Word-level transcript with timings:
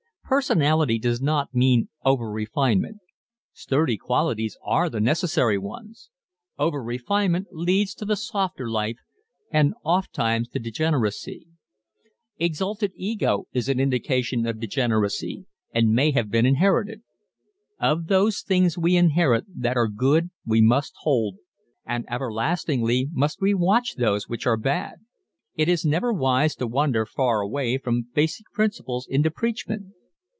Personality 0.31 0.97
does 0.97 1.21
not 1.21 1.53
mean 1.53 1.89
over 2.05 2.31
refinement. 2.31 2.99
Sturdy 3.51 3.97
qualities 3.97 4.57
are 4.63 4.89
the 4.89 5.01
necessary 5.01 5.57
ones. 5.57 6.09
Over 6.57 6.81
refinement 6.81 7.47
leads 7.51 7.93
to 7.95 8.05
the 8.05 8.15
softer 8.15 8.69
life 8.69 8.99
and 9.51 9.73
ofttimes 9.83 10.47
to 10.51 10.59
degeneracy. 10.59 11.47
Exalted 12.37 12.93
ego 12.95 13.49
is 13.51 13.67
an 13.67 13.77
indication 13.81 14.47
of 14.47 14.61
degeneracy 14.61 15.47
and 15.73 15.91
may 15.93 16.11
have 16.11 16.29
been 16.31 16.45
inherited. 16.45 17.01
Of 17.77 18.07
those 18.07 18.39
things 18.41 18.77
we 18.77 18.95
inherit 18.95 19.43
that 19.53 19.75
are 19.75 19.89
good 19.89 20.29
we 20.45 20.61
must 20.61 20.93
hold, 21.01 21.39
and 21.85 22.05
everlastingly 22.07 23.09
must 23.11 23.41
we 23.41 23.53
watch 23.53 23.95
those 23.97 24.29
which 24.29 24.47
are 24.47 24.55
bad. 24.55 25.01
It 25.55 25.67
is 25.67 25.83
never 25.83 26.13
wise 26.13 26.55
to 26.55 26.67
wander 26.67 27.05
far 27.05 27.41
away 27.41 27.77
from 27.77 28.07
basic 28.15 28.45
principles 28.53 29.05
into 29.09 29.29
preachment. 29.29 29.87